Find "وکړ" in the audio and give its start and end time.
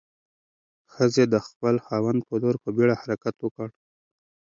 3.41-3.67